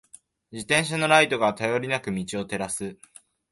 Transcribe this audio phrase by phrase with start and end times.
[0.51, 2.97] 自転車のライトが、頼りなく道を照らす。